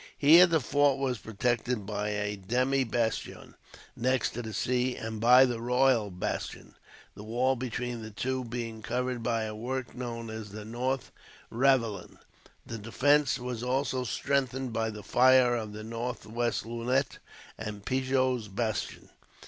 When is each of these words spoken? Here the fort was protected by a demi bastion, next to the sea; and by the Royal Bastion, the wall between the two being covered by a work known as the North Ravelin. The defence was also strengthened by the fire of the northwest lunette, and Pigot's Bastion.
Here 0.17 0.47
the 0.47 0.59
fort 0.59 0.97
was 0.97 1.19
protected 1.19 1.85
by 1.85 2.09
a 2.09 2.35
demi 2.35 2.83
bastion, 2.83 3.53
next 3.95 4.31
to 4.31 4.41
the 4.41 4.51
sea; 4.51 4.95
and 4.95 5.21
by 5.21 5.45
the 5.45 5.61
Royal 5.61 6.09
Bastion, 6.09 6.73
the 7.13 7.21
wall 7.23 7.55
between 7.55 8.01
the 8.01 8.09
two 8.09 8.43
being 8.43 8.81
covered 8.81 9.21
by 9.21 9.43
a 9.43 9.53
work 9.53 9.93
known 9.93 10.31
as 10.31 10.49
the 10.49 10.65
North 10.65 11.11
Ravelin. 11.51 12.17
The 12.65 12.79
defence 12.79 13.37
was 13.37 13.61
also 13.61 14.03
strengthened 14.03 14.73
by 14.73 14.89
the 14.89 15.03
fire 15.03 15.55
of 15.55 15.71
the 15.71 15.83
northwest 15.83 16.65
lunette, 16.65 17.19
and 17.55 17.85
Pigot's 17.85 18.47
Bastion. 18.47 19.09